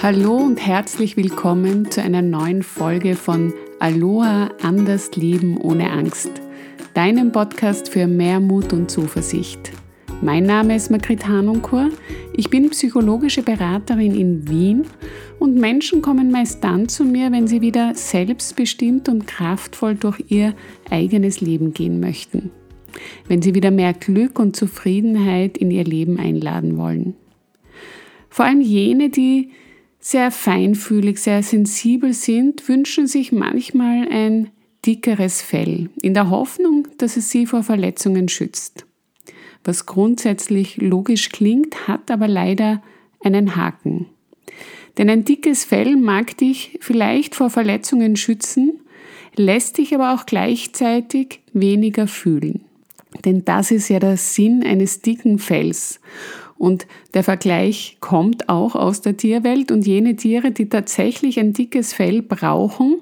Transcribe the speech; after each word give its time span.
Hallo 0.00 0.36
und 0.36 0.64
herzlich 0.64 1.16
willkommen 1.16 1.90
zu 1.90 2.00
einer 2.00 2.22
neuen 2.22 2.62
Folge 2.62 3.16
von 3.16 3.52
Aloha 3.80 4.48
Anders 4.62 5.16
Leben 5.16 5.60
ohne 5.60 5.90
Angst, 5.90 6.30
deinem 6.94 7.32
Podcast 7.32 7.88
für 7.88 8.06
mehr 8.06 8.38
Mut 8.38 8.72
und 8.72 8.92
Zuversicht. 8.92 9.72
Mein 10.22 10.44
Name 10.44 10.76
ist 10.76 10.92
Margrit 10.92 11.26
Hanunkur, 11.26 11.90
ich 12.32 12.48
bin 12.48 12.70
psychologische 12.70 13.42
Beraterin 13.42 14.14
in 14.14 14.48
Wien 14.48 14.84
und 15.40 15.56
Menschen 15.56 16.00
kommen 16.00 16.30
meist 16.30 16.62
dann 16.62 16.88
zu 16.88 17.04
mir, 17.04 17.32
wenn 17.32 17.48
sie 17.48 17.60
wieder 17.60 17.92
selbstbestimmt 17.96 19.08
und 19.08 19.26
kraftvoll 19.26 19.96
durch 19.96 20.22
ihr 20.28 20.54
eigenes 20.90 21.40
Leben 21.40 21.74
gehen 21.74 21.98
möchten, 21.98 22.52
wenn 23.26 23.42
sie 23.42 23.56
wieder 23.56 23.72
mehr 23.72 23.94
Glück 23.94 24.38
und 24.38 24.54
Zufriedenheit 24.54 25.58
in 25.58 25.72
ihr 25.72 25.84
Leben 25.84 26.20
einladen 26.20 26.78
wollen. 26.78 27.16
Vor 28.28 28.44
allem 28.44 28.60
jene, 28.60 29.10
die 29.10 29.50
sehr 30.08 30.30
feinfühlig, 30.30 31.18
sehr 31.18 31.42
sensibel 31.42 32.14
sind, 32.14 32.66
wünschen 32.66 33.06
sich 33.06 33.30
manchmal 33.30 34.08
ein 34.08 34.48
dickeres 34.86 35.42
Fell, 35.42 35.90
in 36.00 36.14
der 36.14 36.30
Hoffnung, 36.30 36.88
dass 36.96 37.18
es 37.18 37.28
sie 37.28 37.44
vor 37.44 37.62
Verletzungen 37.62 38.30
schützt. 38.30 38.86
Was 39.64 39.84
grundsätzlich 39.84 40.78
logisch 40.78 41.28
klingt, 41.28 41.88
hat 41.88 42.10
aber 42.10 42.26
leider 42.26 42.82
einen 43.22 43.54
Haken. 43.54 44.06
Denn 44.96 45.10
ein 45.10 45.26
dickes 45.26 45.64
Fell 45.64 45.94
mag 45.96 46.38
dich 46.38 46.78
vielleicht 46.80 47.34
vor 47.34 47.50
Verletzungen 47.50 48.16
schützen, 48.16 48.80
lässt 49.36 49.76
dich 49.76 49.94
aber 49.94 50.14
auch 50.14 50.24
gleichzeitig 50.24 51.40
weniger 51.52 52.06
fühlen. 52.06 52.62
Denn 53.26 53.44
das 53.44 53.70
ist 53.70 53.90
ja 53.90 53.98
der 53.98 54.16
Sinn 54.16 54.62
eines 54.64 55.02
dicken 55.02 55.38
Fells. 55.38 56.00
Und 56.58 56.86
der 57.14 57.22
Vergleich 57.22 57.98
kommt 58.00 58.48
auch 58.48 58.74
aus 58.74 59.00
der 59.00 59.16
Tierwelt 59.16 59.70
und 59.70 59.86
jene 59.86 60.16
Tiere, 60.16 60.50
die 60.50 60.68
tatsächlich 60.68 61.38
ein 61.38 61.52
dickes 61.52 61.92
Fell 61.92 62.20
brauchen, 62.20 62.96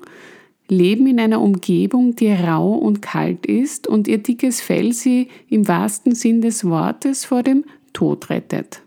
leben 0.69 1.07
in 1.07 1.19
einer 1.19 1.41
Umgebung, 1.41 2.17
die 2.17 2.33
rau 2.33 2.75
und 2.75 3.01
kalt 3.01 3.47
ist 3.47 3.87
und 3.87 4.09
ihr 4.09 4.19
dickes 4.19 4.61
Fell 4.61 4.93
sie 4.93 5.29
im 5.49 5.67
wahrsten 5.67 6.15
Sinn 6.15 6.43
des 6.43 6.65
Wortes 6.65 7.25
vor 7.25 7.43
dem 7.43 7.65
Tod 7.93 8.29
rettet. 8.31 8.83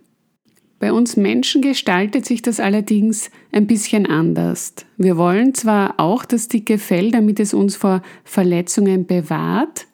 Bei 0.79 0.93
uns 0.93 1.17
Menschen 1.17 1.61
gestaltet 1.61 2.25
sich 2.25 2.41
das 2.41 2.61
allerdings 2.61 3.31
ein 3.51 3.67
bisschen 3.67 4.05
anders. 4.05 4.75
Wir 4.95 5.17
wollen 5.17 5.53
zwar 5.53 5.99
auch 5.99 6.23
das 6.23 6.47
dicke 6.47 6.77
Fell, 6.77 7.11
damit 7.11 7.39
es 7.41 7.53
uns 7.53 7.75
vor 7.75 8.01
Verletzungen 8.23 9.05
bewahrt, 9.05 9.87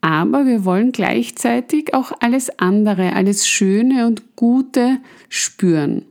aber 0.00 0.46
wir 0.46 0.64
wollen 0.64 0.92
gleichzeitig 0.92 1.94
auch 1.94 2.12
alles 2.20 2.58
andere, 2.58 3.14
alles 3.14 3.48
Schöne 3.48 4.06
und 4.06 4.36
Gute 4.36 4.98
spüren. 5.28 6.04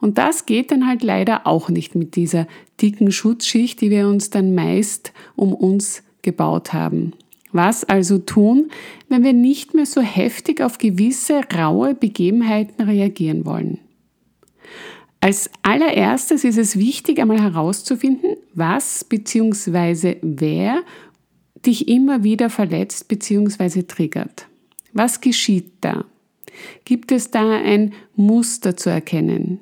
Und 0.00 0.18
das 0.18 0.46
geht 0.46 0.70
dann 0.70 0.86
halt 0.86 1.02
leider 1.02 1.46
auch 1.46 1.68
nicht 1.68 1.94
mit 1.94 2.14
dieser 2.16 2.46
dicken 2.80 3.10
Schutzschicht, 3.10 3.80
die 3.80 3.90
wir 3.90 4.06
uns 4.08 4.30
dann 4.30 4.54
meist 4.54 5.12
um 5.34 5.54
uns 5.54 6.02
gebaut 6.22 6.72
haben. 6.72 7.12
Was 7.52 7.84
also 7.84 8.18
tun, 8.18 8.70
wenn 9.08 9.22
wir 9.22 9.32
nicht 9.32 9.74
mehr 9.74 9.86
so 9.86 10.00
heftig 10.00 10.60
auf 10.60 10.78
gewisse 10.78 11.40
raue 11.56 11.94
Begebenheiten 11.94 12.84
reagieren 12.84 13.46
wollen? 13.46 13.78
Als 15.20 15.48
allererstes 15.62 16.44
ist 16.44 16.58
es 16.58 16.78
wichtig, 16.78 17.18
einmal 17.18 17.40
herauszufinden, 17.40 18.36
was 18.52 19.04
bzw. 19.04 20.16
wer 20.20 20.82
dich 21.66 21.88
immer 21.88 22.24
wieder 22.24 22.50
verletzt 22.50 23.08
bzw. 23.08 23.82
triggert. 23.82 24.46
Was 24.92 25.20
geschieht 25.20 25.72
da? 25.80 26.04
Gibt 26.84 27.12
es 27.12 27.30
da 27.30 27.50
ein 27.50 27.92
Muster 28.14 28.76
zu 28.76 28.90
erkennen? 28.90 29.60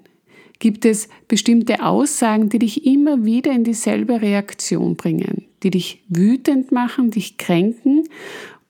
Gibt 0.58 0.84
es 0.84 1.08
bestimmte 1.27 1.83
Aussagen, 1.83 2.48
die 2.48 2.61
dich 2.61 2.86
immer 2.86 3.25
wieder 3.25 3.50
in 3.50 3.64
dieselbe 3.64 4.23
Reaktion 4.23 4.95
bringen, 4.95 5.47
die 5.62 5.70
dich 5.70 6.05
wütend 6.08 6.70
machen, 6.70 7.11
dich 7.11 7.36
kränken 7.36 8.05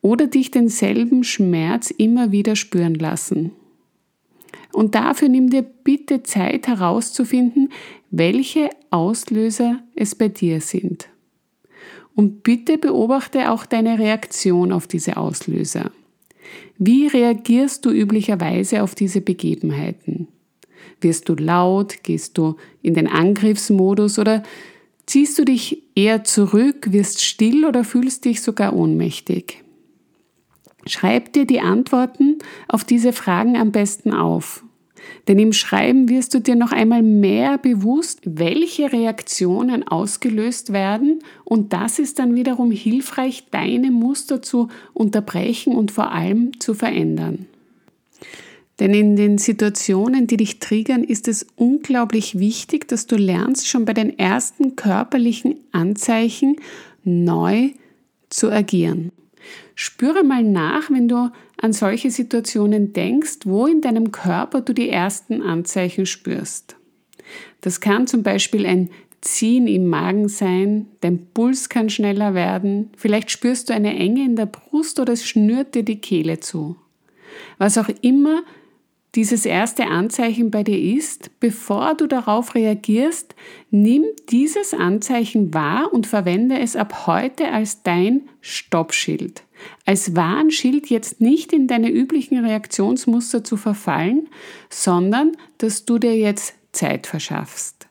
oder 0.01 0.27
dich 0.27 0.51
denselben 0.51 1.23
Schmerz 1.23 1.91
immer 1.91 2.33
wieder 2.33 2.57
spüren 2.57 2.95
lassen? 2.95 3.53
Und 4.73 4.95
dafür 4.95 5.29
nimm 5.29 5.51
dir 5.51 5.63
bitte 5.63 6.23
Zeit 6.23 6.67
herauszufinden, 6.67 7.69
welche 8.11 8.71
Auslöser 8.91 9.83
es 9.95 10.15
bei 10.15 10.29
dir 10.29 10.61
sind. 10.61 11.09
Und 12.15 12.43
bitte 12.43 12.79
beobachte 12.79 13.51
auch 13.51 13.65
deine 13.65 13.99
Reaktion 13.99 14.73
auf 14.73 14.87
diese 14.87 15.17
Auslöser. 15.17 15.91
Wie 16.79 17.07
reagierst 17.07 17.85
du 17.85 17.91
üblicherweise 17.91 18.83
auf 18.83 18.95
diese 18.95 19.21
Begebenheiten? 19.21 20.29
Wirst 21.01 21.29
du 21.29 21.35
laut? 21.35 22.03
Gehst 22.03 22.39
du 22.39 22.57
in 22.83 22.95
den 22.95 23.09
Angriffsmodus 23.09 24.19
oder 24.19 24.43
ziehst 25.07 25.39
du 25.39 25.45
dich 25.45 25.83
eher 25.95 26.25
zurück, 26.25 26.93
wirst 26.93 27.23
still 27.25 27.65
oder 27.65 27.85
fühlst 27.85 28.25
dich 28.25 28.43
sogar 28.43 28.75
ohnmächtig? 28.75 29.63
Schreib 30.87 31.33
dir 31.33 31.47
die 31.47 31.61
Antworten 31.61 32.39
auf 32.69 32.85
diese 32.85 33.13
Fragen 33.13 33.57
am 33.57 33.71
besten 33.71 34.13
auf 34.13 34.65
denn 35.29 35.39
im 35.39 35.53
Schreiben 35.53 36.09
wirst 36.09 36.35
du 36.35 36.41
dir 36.41 36.57
noch 36.57 36.73
einmal 36.73 37.03
mehr 37.03 37.59
bewusst, 37.59 38.21
welche 38.25 38.93
Reaktionen 38.93 39.87
ausgelöst 39.87 40.73
werden 40.73 41.21
und 41.45 41.73
das 41.73 41.99
ist 41.99 42.19
dann 42.19 42.35
wiederum 42.35 42.71
hilfreich, 42.71 43.45
deine 43.51 43.91
Muster 43.91 44.43
zu 44.43 44.69
unterbrechen 44.93 45.75
und 45.75 45.91
vor 45.91 46.13
allem 46.13 46.59
zu 46.61 46.75
verändern. 46.75 47.47
Denn 48.81 48.95
in 48.95 49.17
den 49.17 49.39
Situationen, 49.39 50.27
die 50.27 50.39
dich 50.39 50.59
triggern, 50.59 51.05
ist 51.05 51.29
es 51.29 51.47
unglaublich 51.57 52.39
wichtig, 52.39 52.89
dass 52.89 53.07
du 53.07 53.17
lernst, 53.17 53.69
schon 53.69 53.85
bei 53.85 53.93
den 53.93 54.19
ersten 54.19 54.77
körperlichen 54.77 55.57
Anzeichen 55.73 56.57
neu 57.05 57.71
zu 58.29 58.51
agieren. 58.51 59.13
Spüre 59.75 60.25
mal 60.25 60.43
nach, 60.43 60.91
wenn 60.91 61.09
du 61.09 61.31
an 61.61 61.73
solche 61.73 62.11
Situationen 62.11 62.93
denkst, 62.93 63.41
wo 63.45 63.67
in 63.67 63.81
deinem 63.81 64.13
Körper 64.13 64.61
du 64.61 64.73
die 64.73 64.89
ersten 64.89 65.43
Anzeichen 65.43 66.07
spürst. 66.07 66.77
Das 67.61 67.81
kann 67.81 68.07
zum 68.07 68.23
Beispiel 68.23 68.67
ein 68.67 68.91
Ziehen 69.21 69.69
im 69.69 69.87
Magen 69.87 70.29
sein, 70.29 70.89
dein 71.01 71.27
Puls 71.33 71.69
kann 71.69 71.89
schneller 71.91 72.35
werden, 72.35 72.91
vielleicht 72.97 73.31
spürst 73.31 73.69
du 73.69 73.73
eine 73.73 73.97
Enge 73.97 74.25
in 74.25 74.35
der 74.35 74.47
Brust 74.47 74.99
oder 74.99 75.13
es 75.13 75.25
schnürt 75.25 75.77
dir 75.77 75.85
die 75.85 76.01
Kehle 76.01 76.41
zu. 76.41 76.77
Was 77.57 77.79
auch 77.79 77.89
immer 78.01 78.43
dieses 79.15 79.45
erste 79.45 79.87
Anzeichen 79.89 80.51
bei 80.51 80.63
dir 80.63 80.97
ist, 80.97 81.39
bevor 81.39 81.95
du 81.95 82.07
darauf 82.07 82.55
reagierst, 82.55 83.35
nimm 83.71 84.05
dieses 84.31 84.73
Anzeichen 84.73 85.53
wahr 85.53 85.93
und 85.93 86.07
verwende 86.07 86.59
es 86.59 86.77
ab 86.77 87.07
heute 87.07 87.53
als 87.53 87.83
dein 87.83 88.23
Stoppschild. 88.41 89.43
Als 89.85 90.17
Warnschild 90.17 90.89
jetzt 90.89 91.21
nicht 91.21 91.53
in 91.53 91.67
deine 91.67 91.91
üblichen 91.91 92.43
Reaktionsmuster 92.45 93.45
zu 93.45 93.59
verfallen, 93.59 94.29
sondern 94.71 95.33
dass 95.59 95.85
du 95.85 95.99
dir 95.99 96.17
jetzt 96.17 96.55
Zeit 96.73 97.07
verschaffst. 97.07 97.89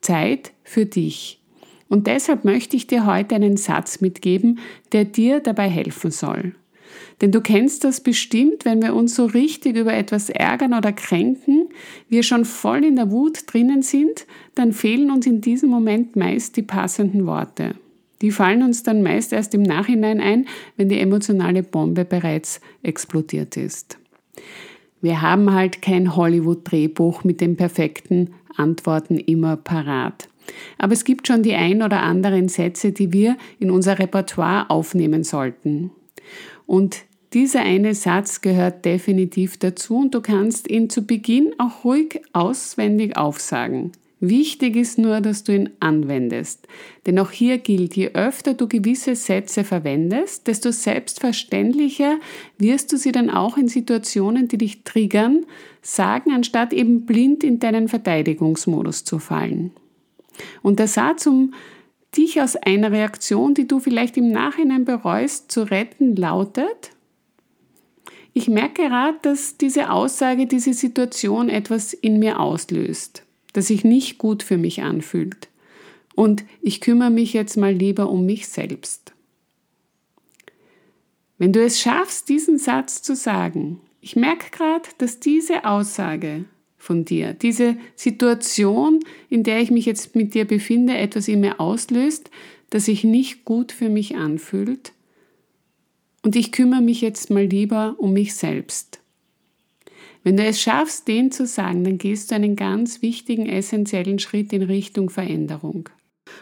Zeit 0.00 0.52
für 0.64 0.86
dich. 0.86 1.40
Und 1.88 2.08
deshalb 2.08 2.44
möchte 2.44 2.76
ich 2.76 2.88
dir 2.88 3.06
heute 3.06 3.36
einen 3.36 3.56
Satz 3.56 4.00
mitgeben, 4.00 4.58
der 4.92 5.04
dir 5.04 5.38
dabei 5.38 5.68
helfen 5.68 6.10
soll. 6.10 6.54
Denn 7.20 7.32
du 7.32 7.40
kennst 7.40 7.84
das 7.84 8.00
bestimmt, 8.00 8.64
wenn 8.64 8.82
wir 8.82 8.94
uns 8.94 9.14
so 9.14 9.26
richtig 9.26 9.76
über 9.76 9.94
etwas 9.94 10.30
ärgern 10.30 10.74
oder 10.74 10.92
kränken, 10.92 11.68
wir 12.08 12.22
schon 12.22 12.44
voll 12.44 12.84
in 12.84 12.96
der 12.96 13.10
Wut 13.10 13.44
drinnen 13.46 13.82
sind, 13.82 14.26
dann 14.54 14.72
fehlen 14.72 15.10
uns 15.10 15.26
in 15.26 15.40
diesem 15.40 15.70
Moment 15.70 16.16
meist 16.16 16.56
die 16.56 16.62
passenden 16.62 17.26
Worte. 17.26 17.74
Die 18.22 18.30
fallen 18.30 18.62
uns 18.62 18.82
dann 18.82 19.02
meist 19.02 19.32
erst 19.32 19.54
im 19.54 19.62
Nachhinein 19.62 20.20
ein, 20.20 20.46
wenn 20.76 20.88
die 20.88 20.98
emotionale 20.98 21.62
Bombe 21.62 22.04
bereits 22.04 22.60
explodiert 22.82 23.56
ist. 23.56 23.98
Wir 25.02 25.20
haben 25.20 25.52
halt 25.52 25.82
kein 25.82 26.16
Hollywood-Drehbuch 26.16 27.24
mit 27.24 27.42
den 27.42 27.56
perfekten 27.56 28.34
Antworten 28.56 29.18
immer 29.18 29.56
parat. 29.56 30.28
Aber 30.78 30.92
es 30.92 31.04
gibt 31.04 31.26
schon 31.26 31.42
die 31.42 31.54
ein 31.54 31.82
oder 31.82 32.02
anderen 32.02 32.48
Sätze, 32.48 32.92
die 32.92 33.12
wir 33.12 33.36
in 33.58 33.70
unser 33.70 33.98
Repertoire 33.98 34.70
aufnehmen 34.70 35.24
sollten. 35.24 35.90
Und 36.66 37.04
dieser 37.32 37.60
eine 37.62 37.94
Satz 37.94 38.40
gehört 38.40 38.84
definitiv 38.84 39.56
dazu 39.56 39.96
und 39.96 40.14
du 40.14 40.20
kannst 40.20 40.70
ihn 40.70 40.88
zu 40.88 41.02
Beginn 41.02 41.52
auch 41.58 41.84
ruhig 41.84 42.20
auswendig 42.32 43.16
aufsagen. 43.16 43.92
Wichtig 44.20 44.76
ist 44.76 44.96
nur, 44.96 45.20
dass 45.20 45.44
du 45.44 45.54
ihn 45.54 45.70
anwendest. 45.80 46.66
Denn 47.04 47.18
auch 47.18 47.30
hier 47.30 47.58
gilt, 47.58 47.94
je 47.94 48.12
öfter 48.14 48.54
du 48.54 48.68
gewisse 48.68 49.16
Sätze 49.16 49.64
verwendest, 49.64 50.46
desto 50.46 50.70
selbstverständlicher 50.70 52.18
wirst 52.56 52.92
du 52.92 52.96
sie 52.96 53.12
dann 53.12 53.28
auch 53.28 53.58
in 53.58 53.68
Situationen, 53.68 54.48
die 54.48 54.56
dich 54.56 54.82
triggern, 54.84 55.44
sagen, 55.82 56.32
anstatt 56.32 56.72
eben 56.72 57.04
blind 57.04 57.44
in 57.44 57.58
deinen 57.58 57.88
Verteidigungsmodus 57.88 59.04
zu 59.04 59.18
fallen. 59.18 59.72
Und 60.62 60.78
der 60.78 60.88
Satz, 60.88 61.26
um 61.26 61.52
dich 62.16 62.40
aus 62.40 62.56
einer 62.56 62.92
Reaktion, 62.92 63.54
die 63.54 63.66
du 63.66 63.80
vielleicht 63.80 64.16
im 64.16 64.30
Nachhinein 64.30 64.84
bereust, 64.84 65.50
zu 65.50 65.62
retten, 65.70 66.16
lautet, 66.16 66.90
ich 68.36 68.48
merke 68.48 68.82
gerade, 68.82 69.16
dass 69.22 69.56
diese 69.58 69.90
Aussage, 69.90 70.46
diese 70.46 70.74
Situation 70.74 71.48
etwas 71.48 71.92
in 71.92 72.18
mir 72.18 72.40
auslöst. 72.40 73.22
das 73.52 73.68
sich 73.68 73.84
nicht 73.84 74.18
gut 74.18 74.42
für 74.42 74.58
mich 74.58 74.82
anfühlt. 74.82 75.48
Und 76.16 76.44
ich 76.60 76.80
kümmere 76.80 77.10
mich 77.10 77.32
jetzt 77.32 77.56
mal 77.56 77.72
lieber 77.72 78.10
um 78.10 78.26
mich 78.26 78.48
selbst. 78.48 79.12
Wenn 81.38 81.52
du 81.52 81.64
es 81.64 81.80
schaffst, 81.80 82.28
diesen 82.28 82.58
Satz 82.58 83.00
zu 83.02 83.14
sagen, 83.14 83.80
ich 84.00 84.16
merke 84.16 84.50
gerade, 84.50 84.88
dass 84.98 85.20
diese 85.20 85.64
Aussage 85.64 86.46
von 86.84 87.06
dir, 87.06 87.32
diese 87.32 87.76
Situation, 87.96 89.00
in 89.30 89.42
der 89.42 89.60
ich 89.60 89.70
mich 89.70 89.86
jetzt 89.86 90.14
mit 90.14 90.34
dir 90.34 90.44
befinde, 90.44 90.96
etwas 90.96 91.28
in 91.28 91.40
mir 91.40 91.58
auslöst, 91.58 92.30
das 92.68 92.84
sich 92.84 93.04
nicht 93.04 93.44
gut 93.44 93.72
für 93.72 93.88
mich 93.88 94.16
anfühlt. 94.16 94.92
Und 96.22 96.36
ich 96.36 96.52
kümmere 96.52 96.82
mich 96.82 97.00
jetzt 97.00 97.30
mal 97.30 97.44
lieber 97.44 97.96
um 97.98 98.12
mich 98.12 98.34
selbst. 98.34 99.00
Wenn 100.22 100.36
du 100.36 100.44
es 100.44 100.60
schaffst, 100.60 101.08
den 101.08 101.30
zu 101.30 101.46
sagen, 101.46 101.84
dann 101.84 101.98
gehst 101.98 102.30
du 102.30 102.34
einen 102.34 102.56
ganz 102.56 103.00
wichtigen, 103.00 103.46
essentiellen 103.46 104.18
Schritt 104.18 104.52
in 104.52 104.62
Richtung 104.62 105.08
Veränderung. 105.08 105.88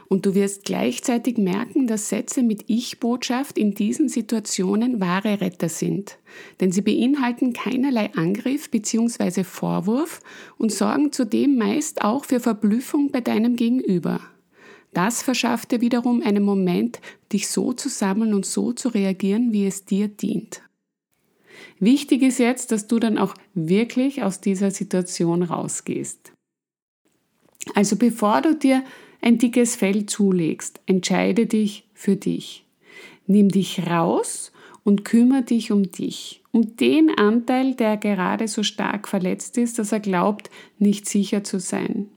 Und 0.09 0.27
du 0.27 0.35
wirst 0.35 0.65
gleichzeitig 0.65 1.39
merken, 1.39 1.87
dass 1.87 2.09
Sätze 2.09 2.43
mit 2.43 2.65
Ich-Botschaft 2.67 3.59
in 3.59 3.75
diesen 3.75 4.09
Situationen 4.09 5.00
wahre 5.00 5.41
Retter 5.41 5.69
sind. 5.69 6.19
Denn 6.61 6.73
sie 6.73 6.83
beinhalten 6.83 7.53
keinerlei 7.53 8.12
Angriff 8.15 8.71
bzw. 8.71 9.44
Vorwurf 9.44 10.21
und 10.59 10.73
sorgen 10.73 11.12
zudem 11.12 11.56
meist 11.56 12.03
auch 12.03 12.25
für 12.25 12.41
Verblüffung 12.41 13.11
bei 13.11 13.21
deinem 13.21 13.56
Gegenüber. 13.56 14.21
Das 14.93 15.23
verschafft 15.23 15.73
dir 15.73 15.81
wiederum 15.81 16.23
einen 16.23 16.43
Moment, 16.43 17.00
dich 17.33 17.49
so 17.49 17.73
zu 17.73 17.88
sammeln 17.88 18.35
und 18.35 18.45
so 18.45 18.73
zu 18.73 18.88
reagieren, 18.88 19.53
wie 19.53 19.67
es 19.67 19.85
dir 19.85 20.09
dient. 20.09 20.62
Wichtig 21.79 22.23
ist 22.23 22.38
jetzt, 22.38 22.73
dass 22.73 22.87
du 22.87 22.99
dann 22.99 23.19
auch 23.19 23.35
wirklich 23.55 24.23
aus 24.23 24.41
dieser 24.41 24.71
Situation 24.71 25.43
rausgehst. 25.43 26.33
Also 27.75 27.97
bevor 27.97 28.43
du 28.43 28.55
dir 28.55 28.85
ein 29.23 29.39
dickes 29.39 29.77
Fell 29.77 30.05
zulegst. 30.05 30.81
Entscheide 30.87 31.47
dich 31.47 31.89
für 31.95 32.17
dich. 32.17 32.67
Nimm 33.27 33.49
dich 33.49 33.87
raus 33.89 34.53
und 34.85 35.05
kümmere 35.05 35.43
dich 35.43 35.73
um 35.73 35.91
dich, 35.91 36.43
um 36.51 36.77
den 36.77 37.17
Anteil, 37.17 37.75
der 37.75 37.97
gerade 37.97 38.49
so 38.49 38.63
stark 38.63 39.09
verletzt 39.09 39.57
ist, 39.57 39.79
dass 39.79 39.93
er 39.93 40.01
glaubt, 40.01 40.51
nicht 40.79 41.09
sicher 41.09 41.45
zu 41.45 41.61
sein. 41.61 42.09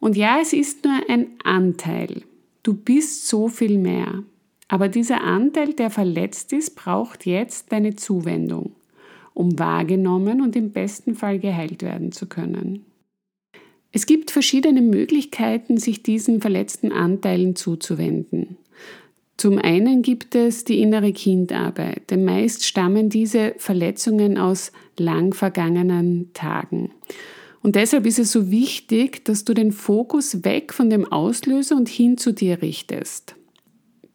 Und 0.00 0.16
ja, 0.16 0.38
es 0.40 0.52
ist 0.52 0.84
nur 0.84 0.98
ein 1.08 1.28
Anteil. 1.44 2.22
Du 2.62 2.74
bist 2.74 3.28
so 3.28 3.48
viel 3.48 3.78
mehr. 3.78 4.22
Aber 4.68 4.88
dieser 4.88 5.22
Anteil, 5.22 5.72
der 5.72 5.90
verletzt 5.90 6.52
ist, 6.52 6.76
braucht 6.76 7.24
jetzt 7.24 7.72
deine 7.72 7.96
Zuwendung, 7.96 8.72
um 9.34 9.58
wahrgenommen 9.58 10.42
und 10.42 10.54
im 10.56 10.72
besten 10.72 11.14
Fall 11.14 11.38
geheilt 11.38 11.82
werden 11.82 12.12
zu 12.12 12.26
können. 12.26 12.84
Es 13.92 14.06
gibt 14.06 14.30
verschiedene 14.30 14.82
Möglichkeiten, 14.82 15.78
sich 15.78 16.02
diesen 16.02 16.40
verletzten 16.40 16.92
Anteilen 16.92 17.56
zuzuwenden. 17.56 18.58
Zum 19.38 19.58
einen 19.58 20.02
gibt 20.02 20.34
es 20.34 20.64
die 20.64 20.80
innere 20.80 21.12
Kindarbeit, 21.12 22.10
denn 22.10 22.24
meist 22.24 22.66
stammen 22.66 23.08
diese 23.08 23.54
Verletzungen 23.56 24.36
aus 24.36 24.72
lang 24.98 25.32
vergangenen 25.32 26.30
Tagen. 26.34 26.90
Und 27.62 27.76
deshalb 27.76 28.04
ist 28.06 28.18
es 28.18 28.32
so 28.32 28.50
wichtig, 28.50 29.24
dass 29.24 29.44
du 29.44 29.54
den 29.54 29.72
Fokus 29.72 30.44
weg 30.44 30.72
von 30.72 30.90
dem 30.90 31.10
Auslöser 31.10 31.76
und 31.76 31.88
hin 31.88 32.18
zu 32.18 32.32
dir 32.32 32.62
richtest. 32.62 33.36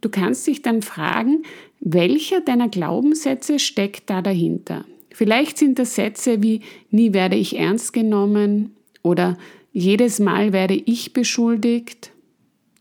Du 0.01 0.09
kannst 0.09 0.45
dich 0.45 0.61
dann 0.61 0.81
fragen, 0.81 1.43
welcher 1.79 2.41
deiner 2.41 2.67
Glaubenssätze 2.67 3.59
steckt 3.59 4.09
da 4.09 4.21
dahinter? 4.21 4.85
Vielleicht 5.11 5.57
sind 5.57 5.79
das 5.79 5.95
Sätze 5.95 6.43
wie 6.43 6.61
nie 6.89 7.13
werde 7.13 7.37
ich 7.37 7.57
ernst 7.57 7.93
genommen 7.93 8.75
oder 9.03 9.37
jedes 9.73 10.19
Mal 10.19 10.53
werde 10.53 10.75
ich 10.75 11.13
beschuldigt 11.13 12.11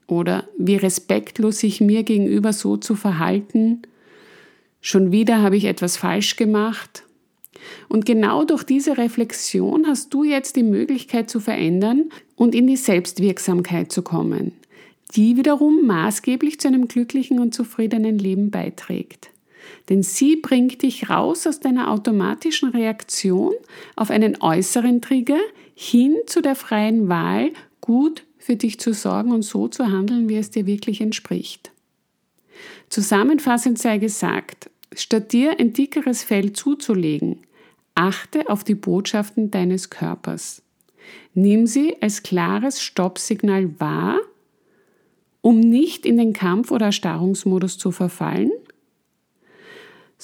oder 0.06 0.47
wie 0.59 0.77
respektlos 0.77 1.59
sich 1.59 1.81
mir 1.81 2.03
gegenüber 2.03 2.53
so 2.53 2.77
zu 2.77 2.94
verhalten. 2.94 3.81
Schon 4.83 5.11
wieder 5.11 5.41
habe 5.41 5.56
ich 5.56 5.65
etwas 5.65 5.97
falsch 5.97 6.37
gemacht. 6.37 7.05
Und 7.89 8.05
genau 8.05 8.44
durch 8.44 8.62
diese 8.62 8.99
Reflexion 8.99 9.87
hast 9.87 10.12
du 10.12 10.23
jetzt 10.23 10.56
die 10.56 10.62
Möglichkeit 10.62 11.31
zu 11.31 11.41
verändern 11.41 12.11
und 12.37 12.55
in 12.55 12.67
die 12.67 12.77
Selbstwirksamkeit 12.77 13.91
zu 13.91 14.03
kommen, 14.03 14.53
die 15.15 15.37
wiederum 15.38 15.87
maßgeblich 15.87 16.61
zu 16.61 16.69
einem 16.69 16.88
glücklichen 16.88 17.38
und 17.38 17.55
zufriedenen 17.55 18.19
Leben 18.19 18.50
beiträgt. 18.50 19.31
Denn 19.89 20.03
sie 20.03 20.37
bringt 20.37 20.83
dich 20.83 21.11
raus 21.11 21.47
aus 21.47 21.61
deiner 21.61 21.91
automatischen 21.91 22.71
Reaktion 22.71 23.55
auf 23.97 24.11
einen 24.11 24.41
äußeren 24.41 25.03
Trigger 25.03 25.41
hin 25.75 26.17
zu 26.27 26.41
der 26.41 26.55
freien 26.55 27.09
Wahl, 27.09 27.51
gut 27.81 28.25
für 28.39 28.57
dich 28.57 28.79
zu 28.81 28.93
sorgen 28.93 29.33
und 29.33 29.43
so 29.43 29.69
zu 29.69 29.87
handeln, 29.87 30.29
wie 30.29 30.37
es 30.37 30.51
dir 30.51 30.67
wirklich 30.67 31.01
entspricht. 31.01 31.73
Zusammenfassend 32.89 33.79
sei 33.79 33.99
gesagt, 33.99 34.71
statt 34.95 35.33
dir 35.33 35.59
ein 35.59 35.73
dickeres 35.73 36.23
Fell 36.23 36.53
zuzulegen, 36.53 37.39
achte 37.95 38.49
auf 38.49 38.65
die 38.65 38.75
Botschaften 38.75 39.51
deines 39.51 39.91
Körpers. 39.91 40.63
Nimm 41.35 41.67
sie 41.67 41.97
als 42.01 42.23
klares 42.23 42.83
Stoppsignal 42.83 43.81
wahr, 43.81 44.19
um 45.41 45.59
nicht 45.59 46.07
in 46.07 46.17
den 46.17 46.33
Kampf- 46.33 46.71
oder 46.71 46.87
Erstarrungsmodus 46.87 47.79
zu 47.79 47.91
verfallen 47.91 48.53